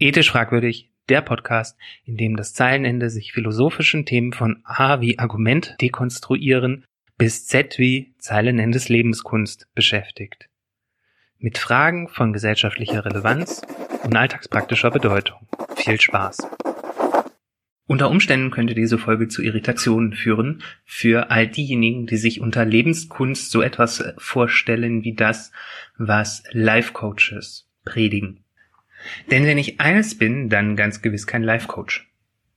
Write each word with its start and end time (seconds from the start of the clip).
Ethisch 0.00 0.30
fragwürdig, 0.30 0.92
der 1.08 1.22
Podcast, 1.22 1.76
in 2.04 2.16
dem 2.16 2.36
das 2.36 2.54
Zeilenende 2.54 3.10
sich 3.10 3.32
philosophischen 3.32 4.06
Themen 4.06 4.32
von 4.32 4.60
A 4.62 5.00
wie 5.00 5.18
Argument 5.18 5.74
dekonstruieren 5.80 6.84
bis 7.16 7.48
Z 7.48 7.80
wie 7.80 8.14
Zeilenendes 8.18 8.88
Lebenskunst 8.88 9.66
beschäftigt. 9.74 10.48
Mit 11.38 11.58
Fragen 11.58 12.06
von 12.06 12.32
gesellschaftlicher 12.32 13.04
Relevanz 13.04 13.62
und 14.04 14.14
alltagspraktischer 14.14 14.92
Bedeutung. 14.92 15.48
Viel 15.74 16.00
Spaß. 16.00 16.46
Unter 17.88 18.08
Umständen 18.08 18.52
könnte 18.52 18.74
diese 18.74 18.98
Folge 18.98 19.26
zu 19.26 19.42
Irritationen 19.42 20.12
führen 20.12 20.62
für 20.84 21.32
all 21.32 21.48
diejenigen, 21.48 22.06
die 22.06 22.18
sich 22.18 22.40
unter 22.40 22.64
Lebenskunst 22.64 23.50
so 23.50 23.62
etwas 23.62 24.04
vorstellen 24.16 25.02
wie 25.02 25.14
das, 25.14 25.50
was 25.96 26.44
Life 26.52 26.92
Coaches 26.92 27.68
predigen. 27.84 28.44
Denn 29.30 29.44
wenn 29.46 29.58
ich 29.58 29.80
eines 29.80 30.16
bin, 30.16 30.48
dann 30.48 30.76
ganz 30.76 31.02
gewiss 31.02 31.26
kein 31.26 31.42
Life 31.42 31.68
Coach. 31.68 32.08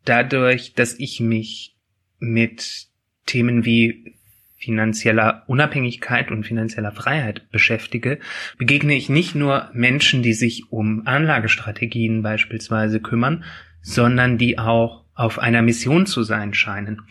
Dadurch, 0.05 0.73
dass 0.73 0.97
ich 0.97 1.19
mich 1.19 1.75
mit 2.19 2.87
Themen 3.25 3.65
wie 3.65 4.15
finanzieller 4.57 5.43
Unabhängigkeit 5.47 6.31
und 6.31 6.45
finanzieller 6.45 6.91
Freiheit 6.91 7.49
beschäftige, 7.51 8.19
begegne 8.57 8.95
ich 8.95 9.09
nicht 9.09 9.33
nur 9.33 9.69
Menschen, 9.73 10.21
die 10.21 10.33
sich 10.33 10.71
um 10.71 11.07
Anlagestrategien 11.07 12.21
beispielsweise 12.21 12.99
kümmern, 12.99 13.43
sondern 13.81 14.37
die 14.37 14.59
auch 14.59 15.03
auf 15.15 15.39
einer 15.39 15.61
Mission 15.61 16.05
zu 16.05 16.23
sein 16.23 16.53
scheinen, 16.53 17.01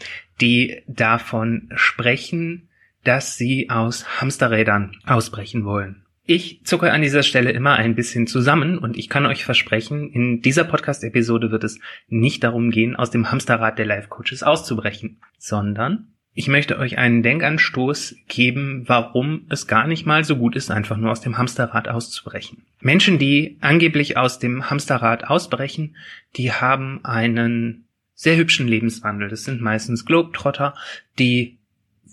die 0.40 0.82
davon 0.86 1.68
sprechen, 1.74 2.68
dass 3.04 3.36
sie 3.36 3.68
aus 3.70 4.20
Hamsterrädern 4.20 4.96
ausbrechen 5.04 5.64
wollen. 5.64 6.04
Ich 6.32 6.60
zucke 6.62 6.92
an 6.92 7.02
dieser 7.02 7.24
Stelle 7.24 7.50
immer 7.50 7.74
ein 7.74 7.96
bisschen 7.96 8.28
zusammen 8.28 8.78
und 8.78 8.96
ich 8.96 9.08
kann 9.08 9.26
euch 9.26 9.44
versprechen, 9.44 10.12
in 10.12 10.40
dieser 10.40 10.62
Podcast-Episode 10.62 11.50
wird 11.50 11.64
es 11.64 11.80
nicht 12.06 12.44
darum 12.44 12.70
gehen, 12.70 12.94
aus 12.94 13.10
dem 13.10 13.32
Hamsterrad 13.32 13.80
der 13.80 13.86
Life-Coaches 13.86 14.44
auszubrechen, 14.44 15.20
sondern 15.38 16.12
ich 16.32 16.46
möchte 16.46 16.78
euch 16.78 16.98
einen 16.98 17.24
Denkanstoß 17.24 18.14
geben, 18.28 18.84
warum 18.86 19.46
es 19.48 19.66
gar 19.66 19.88
nicht 19.88 20.06
mal 20.06 20.22
so 20.22 20.36
gut 20.36 20.54
ist, 20.54 20.70
einfach 20.70 20.96
nur 20.96 21.10
aus 21.10 21.20
dem 21.20 21.36
Hamsterrad 21.36 21.88
auszubrechen. 21.88 22.62
Menschen, 22.78 23.18
die 23.18 23.58
angeblich 23.60 24.16
aus 24.16 24.38
dem 24.38 24.70
Hamsterrad 24.70 25.24
ausbrechen, 25.24 25.96
die 26.36 26.52
haben 26.52 27.04
einen 27.04 27.86
sehr 28.14 28.36
hübschen 28.36 28.68
Lebenswandel. 28.68 29.30
Das 29.30 29.42
sind 29.42 29.60
meistens 29.62 30.06
Globetrotter, 30.06 30.76
die 31.18 31.58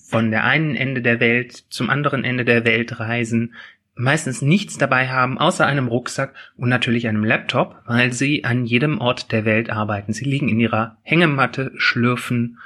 von 0.08 0.32
der 0.32 0.46
einen 0.46 0.76
Ende 0.76 1.02
der 1.02 1.20
Welt 1.20 1.66
zum 1.70 1.90
anderen 1.90 2.24
Ende 2.24 2.46
der 2.46 2.66
Welt 2.66 3.00
reisen, 3.00 3.54
meistens 3.98 4.42
nichts 4.42 4.78
dabei 4.78 5.10
haben, 5.10 5.38
außer 5.38 5.66
einem 5.66 5.88
Rucksack 5.88 6.34
und 6.56 6.70
natürlich 6.70 7.08
einem 7.08 7.24
Laptop, 7.24 7.82
weil 7.86 8.14
sie 8.14 8.44
an 8.44 8.66
jedem 8.66 9.00
Ort 9.00 9.32
der 9.32 9.46
Welt 9.46 9.70
arbeiten. 9.70 10.14
Sie 10.14 10.26
liegen 10.26 10.50
in 10.50 10.60
ihrer 10.60 10.98
Hängematte, 11.04 11.72
schlürfen 11.76 12.60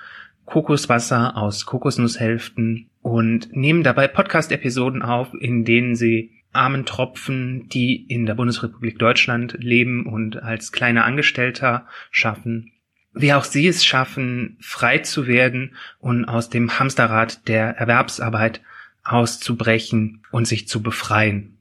Kokoswasser 0.46 1.38
aus 1.38 1.66
Kokosnusshälften 1.66 2.90
und 3.02 3.56
nehmen 3.56 3.84
dabei 3.84 4.08
Podcast-Episoden 4.08 5.02
auf, 5.02 5.34
in 5.40 5.64
denen 5.64 5.96
sie 5.96 6.32
armen 6.54 6.86
Tropfen, 6.86 7.70
die 7.70 8.06
in 8.08 8.26
der 8.26 8.36
Bundesrepublik 8.36 9.00
Deutschland 9.00 9.56
leben 9.60 10.06
und 10.06 10.42
als 10.44 10.72
kleiner 10.72 11.06
Angestellter 11.06 11.88
schaffen, 12.10 12.74
wie 13.14 13.34
auch 13.34 13.44
sie 13.44 13.68
es 13.68 13.86
schaffen, 13.86 14.58
frei 14.60 15.00
zu 15.00 15.28
werden 15.28 15.76
und 16.00 16.26
aus 16.26 16.50
dem 16.50 16.80
Hamsterrad 16.80 17.48
der 17.48 17.78
Erwerbsarbeit 17.78 18.62
auszubrechen 19.04 20.24
und 20.32 20.46
sich 20.46 20.68
zu 20.68 20.82
befreien, 20.82 21.58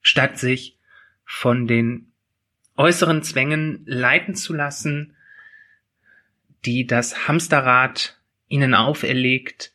statt 0.00 0.38
sich 0.38 0.78
von 1.24 1.66
den 1.66 2.12
äußeren 2.76 3.22
Zwängen 3.22 3.82
leiten 3.86 4.34
zu 4.34 4.54
lassen, 4.54 5.14
die 6.64 6.86
das 6.86 7.28
Hamsterrad 7.28 8.18
ihnen 8.48 8.74
auferlegt, 8.74 9.72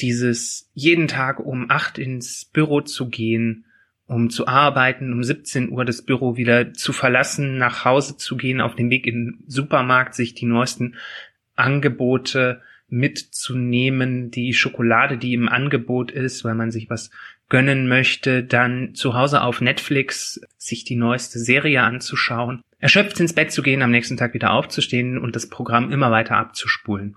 dieses 0.00 0.70
jeden 0.74 1.08
Tag 1.08 1.38
um 1.40 1.70
acht 1.70 1.98
ins 1.98 2.44
Büro 2.44 2.80
zu 2.80 3.08
gehen, 3.08 3.66
um 4.06 4.28
zu 4.28 4.46
arbeiten, 4.46 5.12
um 5.12 5.22
17 5.22 5.70
Uhr 5.70 5.84
das 5.84 6.02
Büro 6.02 6.36
wieder 6.36 6.74
zu 6.74 6.92
verlassen, 6.92 7.56
nach 7.56 7.84
Hause 7.84 8.16
zu 8.16 8.36
gehen, 8.36 8.60
auf 8.60 8.74
dem 8.74 8.90
Weg 8.90 9.06
in 9.06 9.26
den 9.26 9.44
Supermarkt, 9.46 10.14
sich 10.14 10.34
die 10.34 10.46
neuesten 10.46 10.96
Angebote 11.54 12.60
mitzunehmen, 12.88 14.30
die 14.30 14.52
Schokolade, 14.52 15.18
die 15.18 15.34
im 15.34 15.48
Angebot 15.48 16.10
ist, 16.10 16.44
weil 16.44 16.54
man 16.54 16.70
sich 16.70 16.90
was 16.90 17.10
gönnen 17.48 17.88
möchte, 17.88 18.42
dann 18.42 18.94
zu 18.94 19.14
Hause 19.14 19.42
auf 19.42 19.60
Netflix 19.60 20.40
sich 20.56 20.84
die 20.84 20.96
neueste 20.96 21.38
Serie 21.38 21.82
anzuschauen, 21.82 22.62
erschöpft 22.78 23.20
ins 23.20 23.32
Bett 23.32 23.52
zu 23.52 23.62
gehen, 23.62 23.82
am 23.82 23.90
nächsten 23.90 24.16
Tag 24.16 24.34
wieder 24.34 24.52
aufzustehen 24.52 25.18
und 25.18 25.36
das 25.36 25.48
Programm 25.48 25.92
immer 25.92 26.10
weiter 26.10 26.36
abzuspulen. 26.36 27.16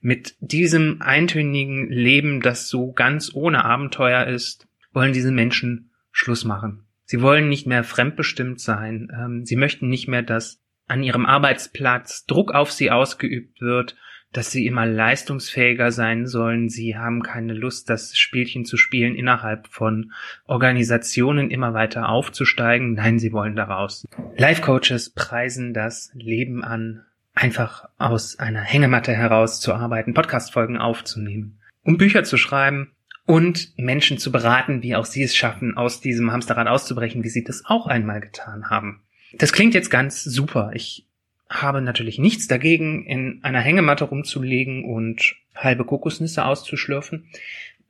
Mit 0.00 0.34
diesem 0.40 1.00
eintönigen 1.00 1.90
Leben, 1.90 2.40
das 2.40 2.68
so 2.68 2.92
ganz 2.92 3.34
ohne 3.34 3.64
Abenteuer 3.64 4.26
ist, 4.26 4.66
wollen 4.92 5.12
diese 5.12 5.32
Menschen 5.32 5.90
Schluss 6.10 6.44
machen. 6.44 6.84
Sie 7.04 7.22
wollen 7.22 7.48
nicht 7.48 7.66
mehr 7.66 7.84
fremdbestimmt 7.84 8.60
sein. 8.60 9.08
Ähm, 9.18 9.46
sie 9.46 9.56
möchten 9.56 9.88
nicht 9.88 10.08
mehr, 10.08 10.22
dass 10.22 10.60
an 10.88 11.02
ihrem 11.02 11.26
Arbeitsplatz 11.26 12.26
Druck 12.26 12.52
auf 12.52 12.72
sie 12.72 12.90
ausgeübt 12.90 13.60
wird, 13.60 13.96
dass 14.32 14.50
sie 14.50 14.66
immer 14.66 14.86
leistungsfähiger 14.86 15.90
sein 15.90 16.26
sollen. 16.26 16.68
Sie 16.68 16.96
haben 16.96 17.22
keine 17.22 17.54
Lust, 17.54 17.88
das 17.88 18.16
Spielchen 18.16 18.64
zu 18.64 18.76
spielen, 18.76 19.14
innerhalb 19.14 19.68
von 19.68 20.12
Organisationen 20.46 21.50
immer 21.50 21.74
weiter 21.74 22.08
aufzusteigen. 22.08 22.94
Nein, 22.94 23.18
sie 23.18 23.32
wollen 23.32 23.56
daraus. 23.56 24.06
Life 24.36 24.62
Coaches 24.62 25.10
preisen 25.10 25.72
das 25.72 26.10
Leben 26.14 26.62
an, 26.62 27.04
einfach 27.34 27.88
aus 27.96 28.38
einer 28.38 28.60
Hängematte 28.60 29.12
heraus 29.12 29.60
zu 29.60 29.72
arbeiten, 29.72 30.14
Podcastfolgen 30.14 30.76
aufzunehmen, 30.76 31.60
um 31.82 31.96
Bücher 31.96 32.24
zu 32.24 32.36
schreiben 32.36 32.92
und 33.24 33.78
Menschen 33.78 34.18
zu 34.18 34.30
beraten, 34.30 34.82
wie 34.82 34.96
auch 34.96 35.06
sie 35.06 35.22
es 35.22 35.36
schaffen, 35.36 35.76
aus 35.76 36.00
diesem 36.00 36.32
Hamsterrad 36.32 36.66
auszubrechen, 36.66 37.24
wie 37.24 37.28
sie 37.28 37.44
das 37.44 37.64
auch 37.64 37.86
einmal 37.86 38.20
getan 38.20 38.70
haben. 38.70 39.02
Das 39.34 39.52
klingt 39.52 39.74
jetzt 39.74 39.90
ganz 39.90 40.24
super. 40.24 40.70
Ich 40.74 41.07
habe 41.48 41.80
natürlich 41.80 42.18
nichts 42.18 42.46
dagegen, 42.46 43.06
in 43.06 43.40
einer 43.42 43.60
Hängematte 43.60 44.04
rumzulegen 44.04 44.84
und 44.84 45.36
halbe 45.54 45.84
Kokosnüsse 45.84 46.44
auszuschlürfen. 46.44 47.28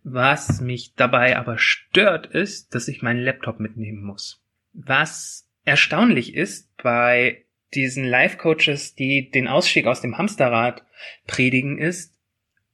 Was 0.04 0.60
mich 0.60 0.94
dabei 0.94 1.36
aber 1.36 1.58
stört, 1.58 2.26
ist, 2.26 2.74
dass 2.74 2.88
ich 2.88 3.02
meinen 3.02 3.22
Laptop 3.22 3.60
mitnehmen 3.60 4.02
muss. 4.02 4.40
Was 4.72 5.48
erstaunlich 5.64 6.34
ist 6.34 6.70
bei 6.82 7.44
diesen 7.74 8.04
Life-Coaches, 8.04 8.94
die 8.94 9.30
den 9.30 9.48
Ausstieg 9.48 9.86
aus 9.86 10.00
dem 10.00 10.16
Hamsterrad 10.16 10.84
predigen, 11.26 11.78
ist, 11.78 12.14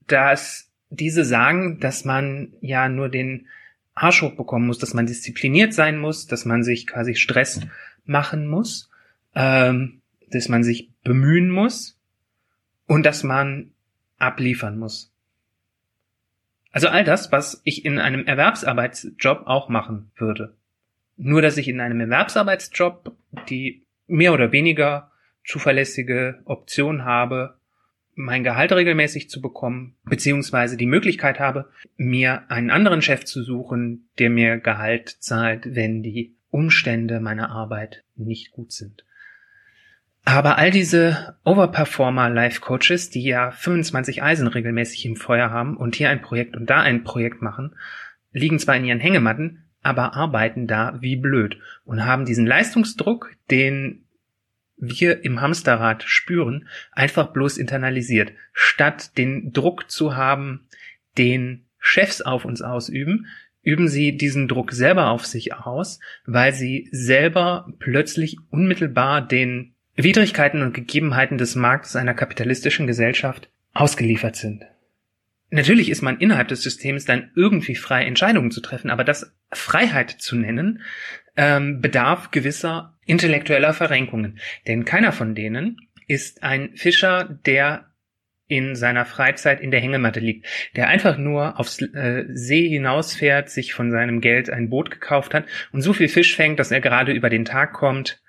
dass 0.06 0.70
diese 0.90 1.24
sagen, 1.24 1.80
dass 1.80 2.04
man 2.04 2.52
ja 2.60 2.88
nur 2.88 3.08
den 3.08 3.48
Arsch 3.94 4.22
hochbekommen 4.22 4.66
muss, 4.66 4.78
dass 4.78 4.94
man 4.94 5.06
diszipliniert 5.06 5.72
sein 5.72 5.98
muss, 5.98 6.26
dass 6.26 6.44
man 6.44 6.62
sich 6.62 6.86
quasi 6.86 7.14
Stress 7.14 7.60
machen 8.04 8.46
muss. 8.46 8.90
Ähm, 9.34 10.02
dass 10.30 10.48
man 10.48 10.64
sich 10.64 10.90
bemühen 11.02 11.50
muss 11.50 11.98
und 12.86 13.04
dass 13.04 13.22
man 13.22 13.72
abliefern 14.18 14.78
muss. 14.78 15.12
Also 16.70 16.88
all 16.88 17.04
das, 17.04 17.30
was 17.30 17.60
ich 17.64 17.84
in 17.84 17.98
einem 17.98 18.26
Erwerbsarbeitsjob 18.26 19.46
auch 19.46 19.68
machen 19.68 20.10
würde. 20.16 20.56
Nur 21.16 21.40
dass 21.40 21.56
ich 21.56 21.68
in 21.68 21.80
einem 21.80 22.00
Erwerbsarbeitsjob 22.00 23.14
die 23.48 23.84
mehr 24.06 24.32
oder 24.32 24.50
weniger 24.50 25.12
zuverlässige 25.44 26.40
Option 26.44 27.04
habe, 27.04 27.58
mein 28.16 28.44
Gehalt 28.44 28.72
regelmäßig 28.72 29.28
zu 29.28 29.40
bekommen, 29.40 29.96
beziehungsweise 30.04 30.76
die 30.76 30.86
Möglichkeit 30.86 31.40
habe, 31.40 31.70
mir 31.96 32.50
einen 32.50 32.70
anderen 32.70 33.02
Chef 33.02 33.24
zu 33.24 33.42
suchen, 33.42 34.08
der 34.18 34.30
mir 34.30 34.58
Gehalt 34.58 35.08
zahlt, 35.08 35.74
wenn 35.74 36.02
die 36.02 36.34
Umstände 36.50 37.20
meiner 37.20 37.50
Arbeit 37.50 38.04
nicht 38.14 38.52
gut 38.52 38.72
sind. 38.72 39.04
Aber 40.24 40.56
all 40.56 40.70
diese 40.70 41.36
Overperformer-Life-Coaches, 41.44 43.10
die 43.10 43.24
ja 43.24 43.50
25 43.50 44.22
Eisen 44.22 44.46
regelmäßig 44.46 45.04
im 45.04 45.16
Feuer 45.16 45.50
haben 45.50 45.76
und 45.76 45.96
hier 45.96 46.08
ein 46.08 46.22
Projekt 46.22 46.56
und 46.56 46.70
da 46.70 46.80
ein 46.80 47.04
Projekt 47.04 47.42
machen, 47.42 47.76
liegen 48.32 48.58
zwar 48.58 48.76
in 48.76 48.84
ihren 48.84 49.00
Hängematten, 49.00 49.64
aber 49.82 50.14
arbeiten 50.14 50.66
da 50.66 50.96
wie 51.00 51.16
blöd 51.16 51.58
und 51.84 52.06
haben 52.06 52.24
diesen 52.24 52.46
Leistungsdruck, 52.46 53.32
den 53.50 54.06
wir 54.78 55.24
im 55.24 55.40
Hamsterrad 55.40 56.02
spüren, 56.04 56.68
einfach 56.92 57.32
bloß 57.32 57.58
internalisiert, 57.58 58.32
statt 58.52 59.16
den 59.18 59.52
Druck 59.52 59.90
zu 59.90 60.16
haben, 60.16 60.66
den 61.18 61.66
Chefs 61.78 62.22
auf 62.22 62.46
uns 62.46 62.62
ausüben, 62.62 63.26
üben 63.62 63.88
sie 63.88 64.16
diesen 64.16 64.48
Druck 64.48 64.72
selber 64.72 65.10
auf 65.10 65.26
sich 65.26 65.54
aus, 65.54 66.00
weil 66.24 66.52
sie 66.52 66.88
selber 66.92 67.72
plötzlich 67.78 68.38
unmittelbar 68.50 69.26
den 69.26 69.73
Widrigkeiten 69.96 70.62
und 70.62 70.74
Gegebenheiten 70.74 71.38
des 71.38 71.54
Marktes 71.54 71.96
einer 71.96 72.14
kapitalistischen 72.14 72.86
Gesellschaft 72.86 73.48
ausgeliefert 73.72 74.36
sind. 74.36 74.64
Natürlich 75.50 75.88
ist 75.88 76.02
man 76.02 76.18
innerhalb 76.18 76.48
des 76.48 76.62
Systems 76.62 77.04
dann 77.04 77.30
irgendwie 77.36 77.76
frei, 77.76 78.04
Entscheidungen 78.04 78.50
zu 78.50 78.60
treffen, 78.60 78.90
aber 78.90 79.04
das 79.04 79.32
Freiheit 79.52 80.10
zu 80.10 80.36
nennen, 80.36 80.82
ähm, 81.36 81.80
bedarf 81.80 82.30
gewisser 82.32 82.96
intellektueller 83.06 83.72
Verrenkungen. 83.72 84.40
Denn 84.66 84.84
keiner 84.84 85.12
von 85.12 85.34
denen 85.34 85.76
ist 86.08 86.42
ein 86.42 86.74
Fischer, 86.74 87.38
der 87.46 87.90
in 88.46 88.76
seiner 88.76 89.04
Freizeit 89.04 89.60
in 89.60 89.70
der 89.70 89.80
Hängematte 89.80 90.20
liegt, 90.20 90.46
der 90.76 90.88
einfach 90.88 91.16
nur 91.16 91.58
aufs 91.58 91.80
äh, 91.80 92.24
See 92.30 92.68
hinausfährt, 92.68 93.48
sich 93.48 93.72
von 93.74 93.90
seinem 93.90 94.20
Geld 94.20 94.50
ein 94.50 94.68
Boot 94.68 94.90
gekauft 94.90 95.34
hat 95.34 95.46
und 95.72 95.80
so 95.80 95.92
viel 95.92 96.08
Fisch 96.08 96.36
fängt, 96.36 96.58
dass 96.58 96.70
er 96.70 96.80
gerade 96.80 97.12
über 97.12 97.30
den 97.30 97.44
Tag 97.44 97.72
kommt 97.72 98.20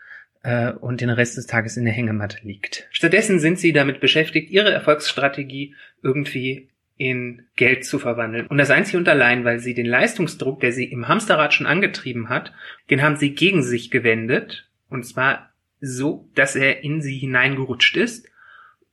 äh, 0.46 0.72
und 0.74 1.02
den 1.02 1.10
Rest 1.10 1.38
des 1.38 1.48
Tages 1.48 1.76
in 1.76 1.86
der 1.86 1.94
Hängematte 1.94 2.38
liegt. 2.44 2.88
Stattdessen 2.92 3.40
sind 3.40 3.58
sie 3.60 3.74
damit 3.74 4.00
beschäftigt, 4.00 4.52
ihre 4.52 4.72
Erfolgsstrategie 4.72 5.74
irgendwie 6.04 6.70
in 6.98 7.44
Geld 7.56 7.84
zu 7.84 8.00
verwandeln. 8.00 8.48
Und 8.48 8.58
das 8.58 8.70
einzig 8.70 8.96
und 8.96 9.10
allein, 9.10 9.44
weil 9.44 9.60
sie 9.60 9.74
den 9.74 9.88
Leistungsdruck, 9.88 10.62
der 10.62 10.72
sie 10.72 10.86
im 10.86 11.08
Hamsterrad 11.08 11.54
schon 11.54 11.66
angetrieben 11.66 12.30
hat, 12.30 12.54
den 12.90 13.02
haben 13.02 13.18
sie 13.18 13.34
gegen 13.34 13.64
sich 13.64 13.92
gewendet. 13.92 14.70
Und 14.90 15.04
zwar 15.04 15.52
so, 15.82 16.30
dass 16.36 16.56
er 16.56 16.84
in 16.84 17.02
sie 17.02 17.18
hineingerutscht 17.18 17.98
ist 17.98 18.30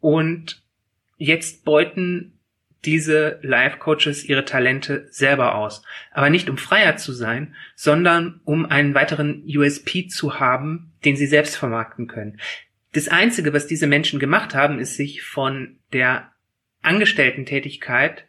und 0.00 0.62
jetzt 1.16 1.64
beuten 1.64 2.38
diese 2.84 3.38
Life 3.42 3.78
Coaches 3.78 4.24
ihre 4.24 4.44
Talente 4.44 5.06
selber 5.10 5.54
aus. 5.54 5.82
Aber 6.10 6.30
nicht 6.30 6.50
um 6.50 6.58
freier 6.58 6.96
zu 6.96 7.12
sein, 7.12 7.54
sondern 7.74 8.40
um 8.44 8.66
einen 8.66 8.94
weiteren 8.94 9.44
USP 9.46 10.08
zu 10.08 10.40
haben, 10.40 10.92
den 11.04 11.16
sie 11.16 11.26
selbst 11.26 11.56
vermarkten 11.56 12.08
können. 12.08 12.38
Das 12.92 13.08
Einzige, 13.08 13.52
was 13.52 13.66
diese 13.66 13.86
Menschen 13.86 14.20
gemacht 14.20 14.54
haben, 14.54 14.78
ist 14.78 14.96
sich 14.96 15.22
von 15.22 15.78
der 15.92 16.32
Angestellten-Tätigkeit 16.82 18.26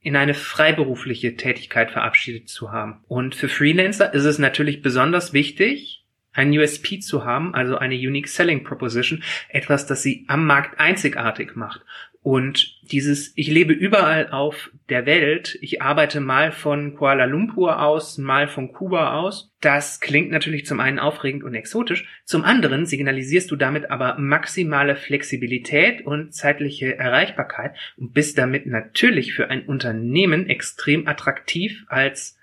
in 0.00 0.14
eine 0.16 0.34
freiberufliche 0.34 1.36
Tätigkeit 1.36 1.90
verabschiedet 1.90 2.48
zu 2.48 2.70
haben. 2.70 3.02
Und 3.08 3.34
für 3.34 3.48
Freelancer 3.48 4.14
ist 4.14 4.24
es 4.24 4.38
natürlich 4.38 4.80
besonders 4.80 5.32
wichtig, 5.32 6.04
ein 6.32 6.56
USP 6.56 7.00
zu 7.00 7.24
haben, 7.24 7.54
also 7.54 7.78
eine 7.78 7.94
Unique 7.94 8.28
Selling 8.28 8.62
Proposition, 8.62 9.22
etwas, 9.48 9.86
das 9.86 10.02
sie 10.02 10.24
am 10.28 10.46
Markt 10.46 10.78
einzigartig 10.78 11.56
macht. 11.56 11.80
Und 12.26 12.82
dieses, 12.90 13.32
ich 13.36 13.46
lebe 13.46 13.72
überall 13.72 14.30
auf 14.30 14.72
der 14.88 15.06
Welt, 15.06 15.56
ich 15.60 15.80
arbeite 15.80 16.18
mal 16.18 16.50
von 16.50 16.96
Kuala 16.96 17.24
Lumpur 17.24 17.80
aus, 17.80 18.18
mal 18.18 18.48
von 18.48 18.72
Kuba 18.72 19.12
aus, 19.12 19.54
das 19.60 20.00
klingt 20.00 20.32
natürlich 20.32 20.66
zum 20.66 20.80
einen 20.80 20.98
aufregend 20.98 21.44
und 21.44 21.54
exotisch, 21.54 22.04
zum 22.24 22.42
anderen 22.42 22.84
signalisierst 22.84 23.48
du 23.48 23.54
damit 23.54 23.92
aber 23.92 24.18
maximale 24.18 24.96
Flexibilität 24.96 26.04
und 26.04 26.34
zeitliche 26.34 26.98
Erreichbarkeit 26.98 27.76
und 27.96 28.12
bist 28.12 28.36
damit 28.38 28.66
natürlich 28.66 29.32
für 29.32 29.48
ein 29.48 29.64
Unternehmen 29.64 30.48
extrem 30.48 31.06
attraktiv 31.06 31.84
als 31.86 32.36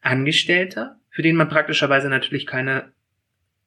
Angestellter, 0.00 0.96
für 1.10 1.20
den 1.20 1.36
man 1.36 1.50
praktischerweise 1.50 2.08
natürlich 2.08 2.46
keine 2.46 2.92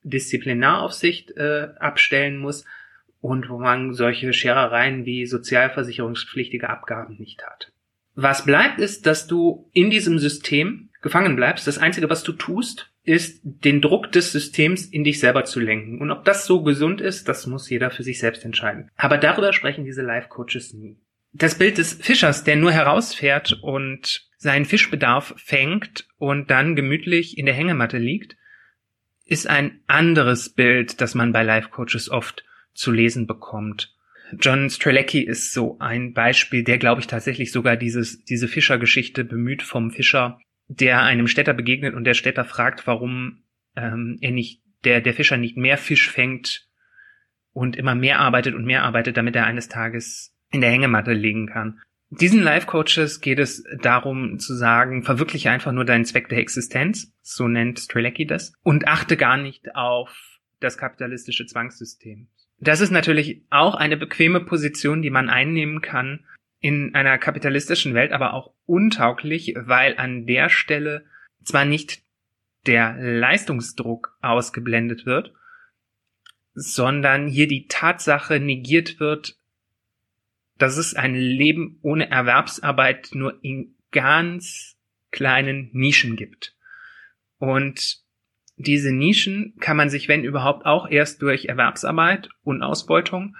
Disziplinaraufsicht 0.02 1.38
äh, 1.38 1.68
abstellen 1.78 2.40
muss, 2.40 2.66
und 3.22 3.50
wo 3.50 3.60
man 3.60 3.94
solche 3.94 4.34
Scherereien 4.34 5.06
wie 5.06 5.26
sozialversicherungspflichtige 5.26 6.70
Abgaben 6.70 7.18
nicht 7.18 7.44
hat. 7.46 7.72
Was 8.14 8.46
bleibt 8.46 8.80
ist, 8.80 9.06
dass 9.06 9.28
du 9.28 9.70
in 9.72 9.90
diesem 9.90 10.20
System 10.20 10.90
gefangen 11.02 11.36
bleibst. 11.36 11.68
Das 11.68 11.78
Einzige, 11.78 12.10
was 12.10 12.24
du 12.24 12.32
tust, 12.32 12.92
ist, 13.04 13.42
den 13.44 13.82
Druck 13.82 14.12
des 14.12 14.32
Systems 14.32 14.86
in 14.86 15.04
dich 15.04 15.20
selber 15.20 15.44
zu 15.44 15.60
lenken. 15.60 16.00
Und 16.00 16.12
ob 16.12 16.24
das 16.24 16.46
so 16.46 16.64
gesund 16.64 17.02
ist, 17.02 17.28
das 17.28 17.48
muss 17.48 17.70
jeder 17.70 17.90
für 17.90 18.04
sich 18.04 18.20
selbst 18.20 18.46
entscheiden. 18.46 18.90
Aber 18.96 19.18
darüber 19.18 19.52
sprechen 19.54 19.84
diese 19.84 20.04
Life-Coaches 20.04 20.74
nie. 20.74 20.98
Das 21.34 21.58
Bild 21.58 21.78
des 21.78 21.94
Fischers, 21.94 22.44
der 22.44 22.58
nur 22.58 22.72
herausfährt 22.72 23.60
und 23.62 24.28
seinen 24.38 24.66
Fischbedarf 24.66 25.34
fängt 25.38 26.08
und 26.18 26.52
dann 26.52 26.76
gemütlich 26.76 27.38
in 27.38 27.46
der 27.46 27.56
Hängematte 27.56 27.98
liegt, 27.98 28.36
ist 29.26 29.48
ein 29.48 29.80
anderes 29.88 30.50
Bild, 30.50 31.00
das 31.00 31.16
man 31.16 31.32
bei 31.32 31.44
Life-Coaches 31.44 32.10
oft 32.10 32.44
zu 32.74 32.92
lesen 32.92 33.28
bekommt. 33.28 33.96
John 34.40 34.70
Strelecki 34.70 35.22
ist 35.22 35.52
so 35.52 35.78
ein 35.80 36.14
Beispiel, 36.14 36.64
der, 36.64 36.78
glaube 36.78 37.02
ich, 37.02 37.08
tatsächlich 37.08 37.52
sogar 37.52 37.76
dieses, 37.76 38.24
diese 38.24 38.48
Fischergeschichte 38.48 39.26
bemüht 39.26 39.62
vom 39.62 39.92
Fischer, 39.92 40.40
der 40.68 41.04
einem 41.04 41.28
Städter 41.28 41.54
begegnet 41.54 41.96
und 41.96 42.06
der 42.06 42.14
Städter 42.14 42.46
fragt, 42.46 42.88
warum 42.88 43.44
ähm, 43.76 44.18
er 44.22 44.32
nicht, 44.32 44.62
der, 44.86 45.02
der 45.02 45.14
Fischer 45.14 45.38
nicht 45.38 45.58
mehr 45.58 45.78
Fisch 45.78 46.10
fängt 46.10 46.68
und 47.52 47.76
immer 47.76 47.96
mehr 47.96 48.20
arbeitet 48.20 48.56
und 48.56 48.66
mehr 48.66 48.84
arbeitet, 48.84 49.18
damit 49.18 49.36
er 49.36 49.46
eines 49.46 49.68
Tages 49.68 50.34
in 50.50 50.62
der 50.62 50.72
Hängematte 50.72 51.14
liegen 51.14 51.48
kann. 51.48 51.82
Diesen 52.10 52.42
Life-Coaches 52.42 53.22
geht 53.22 53.40
es 53.40 53.64
darum 53.82 54.38
zu 54.38 54.54
sagen, 54.54 55.04
verwirkliche 55.04 55.50
einfach 55.50 55.72
nur 55.72 55.86
deinen 55.86 56.04
Zweck 56.04 56.28
der 56.28 56.40
Existenz, 56.40 57.14
so 57.22 57.48
nennt 57.48 57.80
Strelecki 57.80 58.26
das, 58.26 58.54
und 58.64 58.88
achte 58.88 59.16
gar 59.16 59.38
nicht 59.38 59.76
auf 59.76 60.40
das 60.60 60.78
kapitalistische 60.78 61.46
Zwangssystem. 61.46 62.28
Das 62.62 62.80
ist 62.80 62.92
natürlich 62.92 63.42
auch 63.50 63.74
eine 63.74 63.98
bequeme 63.98 64.40
Position, 64.40 65.02
die 65.02 65.10
man 65.10 65.30
einnehmen 65.30 65.82
kann 65.82 66.26
in 66.60 66.94
einer 66.94 67.18
kapitalistischen 67.18 67.96
Welt, 67.96 68.12
aber 68.12 68.34
auch 68.34 68.54
untauglich, 68.68 69.56
weil 69.58 69.98
an 69.98 70.28
der 70.28 70.50
Stelle 70.50 71.06
zwar 71.44 71.66
nicht 71.66 72.04
der 72.68 72.96
Leistungsdruck 73.00 74.16
ausgeblendet 74.22 75.08
wird, 75.08 75.34
sondern 76.54 77.28
hier 77.28 77.48
die 77.48 77.68
Tatsache 77.68 78.40
negiert 78.40 79.00
wird, 79.00 79.38
dass 80.60 80.78
es 80.78 80.94
ein 80.94 81.16
Leben 81.16 81.80
ohne 81.82 82.12
Erwerbsarbeit 82.12 83.10
nur 83.14 83.44
in 83.44 83.74
ganz 83.92 84.78
kleinen 85.10 85.72
Nischen 85.74 86.16
gibt. 86.16 86.56
Und 87.40 88.01
diese 88.62 88.92
Nischen 88.92 89.56
kann 89.60 89.78
man 89.78 89.90
sich, 89.90 90.08
wenn 90.08 90.24
überhaupt, 90.24 90.66
auch 90.66 90.90
erst 90.90 91.22
durch 91.22 91.46
Erwerbsarbeit 91.46 92.30
und 92.44 92.64
Ausbeutung 92.64 93.36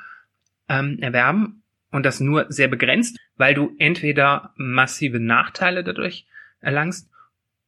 ähm, 0.70 1.00
erwerben 1.00 1.64
und 1.92 2.06
das 2.06 2.20
nur 2.20 2.46
sehr 2.50 2.68
begrenzt, 2.68 3.18
weil 3.36 3.54
du 3.54 3.76
entweder 3.78 4.54
massive 4.56 5.20
Nachteile 5.20 5.84
dadurch 5.84 6.26
erlangst 6.60 7.10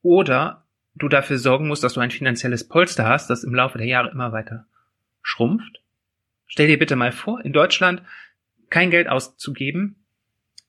oder 0.01 0.65
du 0.95 1.07
dafür 1.09 1.37
sorgen 1.37 1.67
musst, 1.67 1.83
dass 1.83 1.93
du 1.93 1.99
ein 1.99 2.11
finanzielles 2.11 2.67
Polster 2.67 3.07
hast, 3.07 3.29
das 3.29 3.43
im 3.43 3.55
Laufe 3.55 3.77
der 3.77 3.87
Jahre 3.87 4.11
immer 4.11 4.31
weiter 4.31 4.65
schrumpft. 5.21 5.81
Stell 6.45 6.67
dir 6.67 6.77
bitte 6.77 6.95
mal 6.95 7.11
vor, 7.11 7.43
in 7.43 7.53
Deutschland 7.53 8.03
kein 8.69 8.91
Geld 8.91 9.07
auszugeben, 9.07 10.05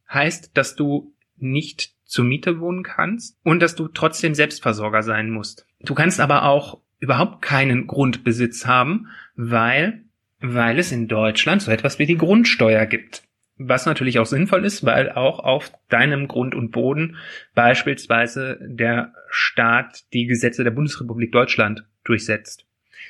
heißt, 0.08 0.56
dass 0.56 0.76
du 0.76 1.14
nicht 1.36 1.92
zur 2.04 2.24
Miete 2.24 2.60
wohnen 2.60 2.82
kannst 2.82 3.38
und 3.42 3.60
dass 3.60 3.74
du 3.74 3.88
trotzdem 3.88 4.34
Selbstversorger 4.34 5.02
sein 5.02 5.30
musst. 5.30 5.66
Du 5.84 5.94
kannst 5.94 6.20
aber 6.20 6.44
auch 6.44 6.80
überhaupt 6.98 7.42
keinen 7.42 7.86
Grundbesitz 7.86 8.66
haben, 8.66 9.08
weil, 9.36 10.04
weil 10.40 10.78
es 10.78 10.92
in 10.92 11.08
Deutschland 11.08 11.62
so 11.62 11.70
etwas 11.70 11.98
wie 11.98 12.06
die 12.06 12.16
Grundsteuer 12.16 12.86
gibt. 12.86 13.22
Was 13.56 13.86
natürlich 13.86 14.18
auch 14.18 14.26
sinnvoll 14.26 14.64
ist, 14.64 14.84
weil 14.84 15.12
auch 15.12 15.38
auf 15.38 15.70
deinem 15.88 16.26
Grund 16.26 16.54
und 16.54 16.70
Boden 16.70 17.16
beispielsweise 17.54 18.58
der 18.60 19.12
Staat 19.30 20.12
die 20.12 20.26
Gesetze 20.26 20.64
der 20.64 20.72
Bundesrepublik 20.72 21.30
Deutschland 21.30 21.84
durchsetzt. 22.02 22.66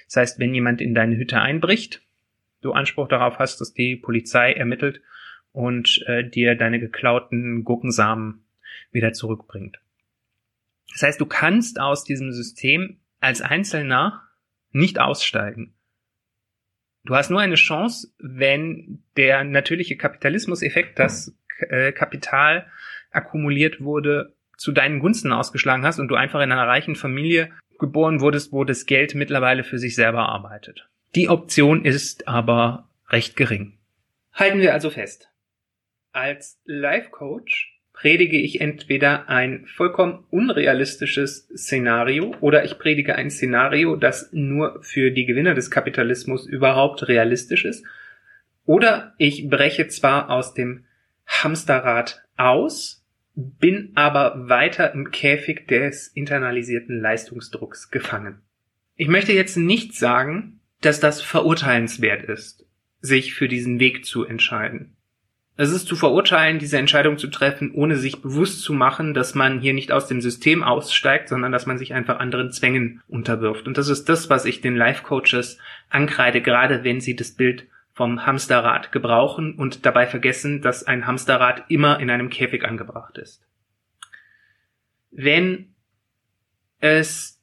Das 0.07 0.17
heißt, 0.17 0.39
wenn 0.41 0.55
jemand 0.55 0.81
in 0.81 0.95
deine 0.95 1.17
Hütte 1.17 1.41
einbricht, 1.41 2.03
du 2.61 2.73
Anspruch 2.73 3.09
darauf 3.09 3.39
hast, 3.39 3.61
dass 3.61 3.73
die 3.73 3.97
Polizei 3.97 4.53
ermittelt 4.53 5.01
und 5.53 6.05
äh, 6.07 6.29
dir 6.29 6.57
deine 6.57 6.81
geklauten 6.81 7.65
Gurkensamen 7.65 8.45
wieder 8.91 9.13
zurückbringt. 9.13 9.79
Das 10.93 11.03
heißt, 11.03 11.21
du 11.21 11.27
kannst 11.27 11.81
aus 11.81 12.05
diesem 12.05 12.33
System 12.33 13.01
als 13.21 13.41
Einzelner 13.41 14.23
nicht 14.71 15.01
aussteigen. 15.01 15.75
Du 17.05 17.15
hast 17.15 17.31
nur 17.31 17.41
eine 17.41 17.57
Chance, 17.57 18.15
wenn 18.19 19.03
der 19.17 19.45
natürliche 19.45 19.97
Kapitalismuseffekt, 19.97 20.99
das 20.99 21.37
äh, 21.59 21.93
Kapital 21.93 22.67
akkumuliert 23.11 23.81
wurde, 23.81 24.35
zu 24.57 24.73
deinen 24.73 25.01
Gunsten 25.01 25.33
ausgeschlagen 25.33 25.85
hast 25.85 25.99
und 25.99 26.09
du 26.09 26.15
einfach 26.15 26.41
in 26.41 26.53
einer 26.53 26.67
reichen 26.67 26.97
Familie 26.97 27.51
geboren 27.79 28.21
wurdest, 28.21 28.53
wo 28.53 28.65
das 28.65 28.87
Geld 28.87 29.15
mittlerweile 29.15 29.65
für 29.65 29.79
sich 29.79 29.95
selber 29.95 30.29
arbeitet. 30.29 30.89
Die 31.15 31.29
Option 31.29 31.85
ist 31.85 32.29
aber 32.29 32.89
recht 33.09 33.37
gering. 33.37 33.79
Halten 34.33 34.61
wir 34.61 34.73
also 34.73 34.91
fest. 34.91 35.29
Als 36.13 36.61
Life 36.65 37.11
Coach 37.11 37.74
predige 37.95 38.37
ich 38.37 38.61
entweder 38.61 39.29
ein 39.31 39.67
vollkommen 39.67 40.25
unrealistisches 40.29 41.49
Szenario 41.57 42.35
oder 42.41 42.65
ich 42.65 42.79
predige 42.79 43.15
ein 43.15 43.31
Szenario, 43.31 43.97
das 43.97 44.29
nur 44.33 44.83
für 44.83 45.13
die 45.13 45.25
Gewinner 45.25 45.55
des 45.55 45.71
Kapitalismus 45.71 46.47
überhaupt 46.47 47.09
realistisch 47.09 47.65
ist. 47.65 47.87
Oder 48.67 49.15
ich 49.17 49.49
breche 49.49 49.89
zwar 49.89 50.29
aus 50.29 50.55
dem 50.55 50.85
Hamsterrad 51.27 52.23
aus, 52.37 53.07
bin 53.35 53.93
aber 53.95 54.49
weiter 54.49 54.93
im 54.93 55.11
Käfig 55.11 55.67
des 55.69 56.09
internalisierten 56.09 57.01
Leistungsdrucks 57.01 57.91
gefangen. 57.91 58.43
Ich 58.97 59.09
möchte 59.09 59.33
jetzt 59.33 59.57
nicht 59.57 59.95
sagen, 59.95 60.61
dass 60.81 61.01
das 61.01 61.23
verurteilenswert 61.23 62.25
ist, 62.25 62.67
sich 63.01 63.35
für 63.35 63.49
diesen 63.49 63.81
Weg 63.81 64.05
zu 64.05 64.25
entscheiden. 64.25 64.94
Es 65.57 65.71
ist 65.71 65.87
zu 65.87 65.95
verurteilen, 65.95 66.59
diese 66.59 66.79
Entscheidung 66.79 67.17
zu 67.17 67.29
treffen, 67.29 67.71
ohne 67.73 67.97
sich 67.97 68.21
bewusst 68.21 68.63
zu 68.63 68.73
machen, 68.73 69.15
dass 69.15 69.37
man 69.37 69.61
hier 69.61 69.73
nicht 69.73 69.93
aus 69.93 70.09
dem 70.09 70.21
System 70.21 70.65
aussteigt, 70.65 71.29
sondern 71.29 71.53
dass 71.53 71.67
man 71.67 71.79
sich 71.79 71.95
einfach 71.95 72.19
anderen 72.19 72.51
Zwängen 72.51 73.03
unterwirft. 73.07 73.69
Und 73.69 73.79
das 73.79 73.89
ist 73.89 74.09
das, 74.09 74.29
was 74.29 74.47
ich 74.47 74.63
den 74.63 74.75
Life-Coaches 74.75 75.59
ankreide, 75.91 76.43
gerade 76.43 76.83
wenn 76.83 77.01
sie 77.01 77.15
das 77.15 77.31
Bild 77.31 77.69
vom 77.93 78.27
Hamsterrad 78.27 78.91
gebrauchen 78.91 79.55
und 79.55 79.87
dabei 79.87 80.09
vergessen, 80.09 80.61
dass 80.61 80.85
ein 80.85 81.07
Hamsterrad 81.07 81.67
immer 81.69 82.01
in 82.01 82.11
einem 82.11 82.31
Käfig 82.31 82.65
angebracht 82.65 83.17
ist. 83.19 83.41
Wenn 85.13 85.73
es 86.81 87.41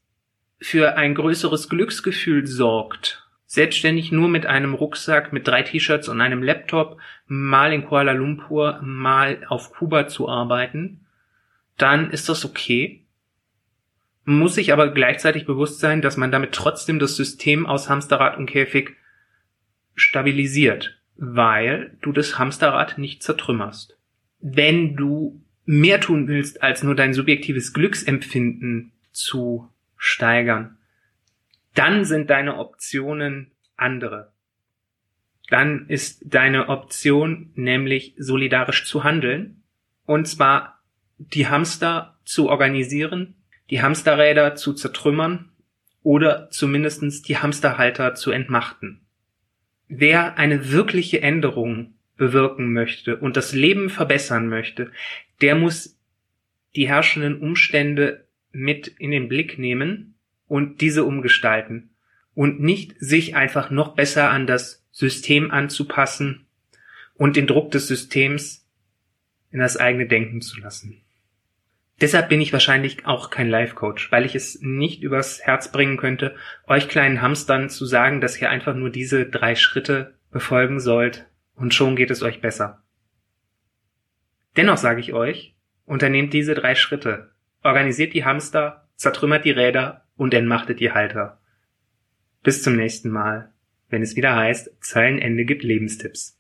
für 0.59 0.97
ein 0.97 1.15
größeres 1.15 1.69
Glücksgefühl 1.69 2.45
sorgt, 2.45 3.20
selbstständig 3.51 4.13
nur 4.13 4.29
mit 4.29 4.45
einem 4.45 4.73
Rucksack, 4.73 5.33
mit 5.33 5.45
drei 5.45 5.61
T-Shirts 5.61 6.07
und 6.07 6.21
einem 6.21 6.41
Laptop 6.41 6.97
mal 7.27 7.73
in 7.73 7.83
Kuala 7.83 8.13
Lumpur, 8.13 8.79
mal 8.81 9.45
auf 9.49 9.73
Kuba 9.73 10.07
zu 10.07 10.29
arbeiten, 10.29 11.01
dann 11.77 12.11
ist 12.11 12.29
das 12.29 12.45
okay. 12.45 13.03
Muss 14.23 14.55
sich 14.55 14.71
aber 14.71 14.93
gleichzeitig 14.93 15.45
bewusst 15.45 15.81
sein, 15.81 16.01
dass 16.01 16.15
man 16.15 16.31
damit 16.31 16.53
trotzdem 16.53 16.97
das 16.97 17.17
System 17.17 17.65
aus 17.65 17.89
Hamsterrad 17.89 18.37
und 18.37 18.45
Käfig 18.45 18.95
stabilisiert, 19.95 21.01
weil 21.17 21.97
du 22.01 22.13
das 22.13 22.39
Hamsterrad 22.39 22.99
nicht 22.99 23.21
zertrümmerst. 23.21 23.97
Wenn 24.39 24.95
du 24.95 25.41
mehr 25.65 25.99
tun 25.99 26.29
willst, 26.29 26.63
als 26.63 26.83
nur 26.83 26.95
dein 26.95 27.13
subjektives 27.13 27.73
Glücksempfinden 27.73 28.93
zu 29.11 29.69
steigern, 29.97 30.77
dann 31.73 32.05
sind 32.05 32.29
deine 32.29 32.57
Optionen 32.57 33.51
andere. 33.75 34.33
Dann 35.49 35.87
ist 35.87 36.23
deine 36.25 36.69
Option 36.69 37.51
nämlich 37.55 38.13
solidarisch 38.17 38.85
zu 38.85 39.03
handeln 39.03 39.63
und 40.05 40.27
zwar 40.27 40.81
die 41.17 41.47
Hamster 41.47 42.19
zu 42.25 42.49
organisieren, 42.49 43.35
die 43.69 43.81
Hamsterräder 43.81 44.55
zu 44.55 44.73
zertrümmern 44.73 45.51
oder 46.03 46.49
zumindestens 46.49 47.21
die 47.21 47.37
Hamsterhalter 47.37 48.15
zu 48.15 48.31
entmachten. 48.31 49.01
Wer 49.87 50.37
eine 50.37 50.71
wirkliche 50.71 51.21
Änderung 51.21 51.95
bewirken 52.15 52.71
möchte 52.73 53.17
und 53.17 53.35
das 53.37 53.53
Leben 53.53 53.89
verbessern 53.89 54.47
möchte, 54.47 54.91
der 55.41 55.55
muss 55.55 55.99
die 56.75 56.87
herrschenden 56.87 57.39
Umstände 57.39 58.27
mit 58.51 58.87
in 58.87 59.11
den 59.11 59.27
Blick 59.27 59.57
nehmen 59.57 60.15
und 60.51 60.81
diese 60.81 61.05
umgestalten 61.05 61.91
und 62.33 62.59
nicht 62.59 62.95
sich 62.99 63.37
einfach 63.37 63.71
noch 63.71 63.95
besser 63.95 64.31
an 64.31 64.47
das 64.47 64.85
System 64.91 65.49
anzupassen 65.49 66.45
und 67.13 67.37
den 67.37 67.47
Druck 67.47 67.71
des 67.71 67.87
Systems 67.87 68.67
in 69.51 69.59
das 69.59 69.77
eigene 69.77 70.07
Denken 70.07 70.41
zu 70.41 70.59
lassen. 70.59 71.01
Deshalb 72.01 72.27
bin 72.27 72.41
ich 72.41 72.51
wahrscheinlich 72.51 73.05
auch 73.05 73.29
kein 73.29 73.47
Life 73.47 73.75
Coach, 73.75 74.11
weil 74.11 74.25
ich 74.25 74.35
es 74.35 74.59
nicht 74.61 75.03
übers 75.03 75.39
Herz 75.41 75.71
bringen 75.71 75.95
könnte, 75.95 76.35
euch 76.67 76.89
kleinen 76.89 77.21
Hamstern 77.21 77.69
zu 77.69 77.85
sagen, 77.85 78.19
dass 78.19 78.41
ihr 78.41 78.49
einfach 78.49 78.75
nur 78.75 78.89
diese 78.89 79.25
drei 79.25 79.55
Schritte 79.55 80.15
befolgen 80.31 80.81
sollt 80.81 81.27
und 81.55 81.73
schon 81.73 81.95
geht 81.95 82.11
es 82.11 82.23
euch 82.23 82.41
besser. 82.41 82.83
Dennoch 84.57 84.77
sage 84.77 84.99
ich 84.99 85.13
euch, 85.13 85.55
unternehmt 85.85 86.33
diese 86.33 86.55
drei 86.55 86.75
Schritte, 86.75 87.31
organisiert 87.63 88.13
die 88.13 88.25
Hamster, 88.25 88.89
zertrümmert 88.97 89.45
die 89.45 89.51
Räder 89.51 90.03
und 90.21 90.35
entmachtet 90.35 90.79
die 90.79 90.91
Halter. 90.91 91.39
Bis 92.43 92.61
zum 92.61 92.75
nächsten 92.75 93.09
Mal, 93.09 93.51
wenn 93.89 94.03
es 94.03 94.15
wieder 94.15 94.35
heißt, 94.35 94.69
Zeilenende 94.79 95.45
gibt 95.45 95.63
Lebenstipps. 95.63 96.39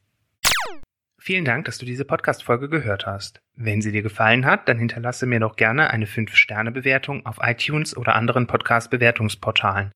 Vielen 1.17 1.45
Dank, 1.45 1.65
dass 1.65 1.79
du 1.79 1.85
diese 1.87 2.05
Podcast-Folge 2.05 2.69
gehört 2.69 3.07
hast. 3.07 3.39
Wenn 3.55 3.81
sie 3.81 3.91
dir 3.91 4.03
gefallen 4.03 4.45
hat, 4.45 4.69
dann 4.69 4.77
hinterlasse 4.77 5.25
mir 5.25 5.39
doch 5.39 5.55
gerne 5.55 5.89
eine 5.89 6.05
5-Sterne-Bewertung 6.05 7.25
auf 7.25 7.39
iTunes 7.41 7.97
oder 7.97 8.13
anderen 8.13 8.45
Podcast-Bewertungsportalen. 8.45 9.91